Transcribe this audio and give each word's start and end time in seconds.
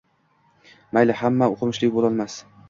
Mayli, 0.99 1.17
hamma 1.19 1.51
oʻqimishli 1.53 1.91
boʻlolmas 1.99 2.41